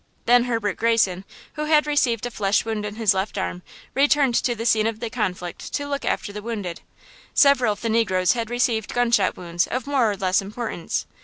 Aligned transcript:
Then 0.25 0.45
Herbert 0.45 0.77
Greyson, 0.77 1.25
who 1.53 1.65
had 1.65 1.85
received 1.85 2.25
a 2.25 2.31
flesh 2.31 2.65
wound 2.65 2.87
in 2.87 2.95
his 2.95 3.13
left 3.13 3.37
arm, 3.37 3.61
returned 3.93 4.33
to 4.33 4.55
the 4.55 4.65
scene 4.65 4.87
of 4.87 4.99
the 4.99 5.11
conflict 5.11 5.71
to 5.75 5.87
look 5.87 6.05
after 6.05 6.33
the 6.33 6.41
wounded. 6.41 6.81
Several 7.35 7.73
of 7.73 7.81
the 7.81 7.89
negroes 7.89 8.31
had 8.31 8.49
received 8.49 8.95
gun 8.95 9.11
shot 9.11 9.37
wounds 9.37 9.67
of 9.67 9.85
more 9.85 10.09
or 10.09 10.17
less 10.17 10.41
importance. 10.41 11.05